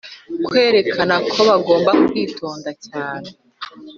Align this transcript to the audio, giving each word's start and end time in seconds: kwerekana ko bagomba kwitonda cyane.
kwerekana 0.47 1.15
ko 1.31 1.39
bagomba 1.49 1.91
kwitonda 2.07 2.69
cyane. 2.87 3.29